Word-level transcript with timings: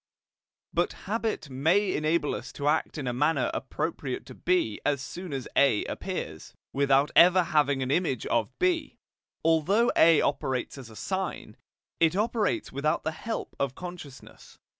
But 0.73 0.93
habit 1.05 1.47
may 1.51 1.93
enable 1.95 2.33
us 2.33 2.51
to 2.53 2.67
act 2.67 2.97
in 2.97 3.05
a 3.05 3.13
manner 3.13 3.51
appropriate 3.53 4.25
to 4.25 4.33
B 4.33 4.81
as 4.83 4.99
soon 4.99 5.31
as 5.31 5.47
A 5.55 5.85
appears, 5.85 6.55
without 6.73 7.11
ever 7.15 7.43
having 7.43 7.83
an 7.83 7.91
image 7.91 8.25
of 8.25 8.49
B. 8.57 8.65
In 8.65 8.71
that 8.71 8.81
case, 8.81 8.95
although 9.45 9.91
A 9.95 10.19
operates 10.21 10.79
as 10.79 10.89
a 10.89 10.95
sign, 10.95 11.55
it 11.99 12.15
operates 12.15 12.71
without 12.71 13.03
the 13.03 13.11
help 13.11 13.55
of 13.59 13.75
consciousness. 13.75 14.57